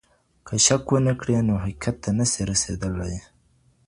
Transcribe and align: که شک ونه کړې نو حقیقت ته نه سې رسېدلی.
که 0.47 0.55
شک 0.65 0.83
ونه 0.91 1.13
کړې 1.19 1.35
نو 1.47 1.53
حقیقت 1.63 1.95
ته 2.03 2.09
نه 2.17 2.25
سې 2.31 2.41
رسېدلی. 2.51 3.17